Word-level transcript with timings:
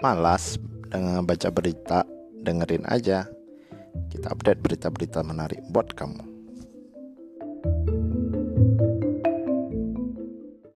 malas 0.00 0.56
dengan 0.88 1.22
baca 1.22 1.48
berita, 1.52 2.02
dengerin 2.40 2.88
aja. 2.88 3.28
Kita 4.10 4.32
update 4.32 4.60
berita-berita 4.64 5.20
menarik 5.22 5.60
buat 5.70 5.92
kamu. 5.92 6.39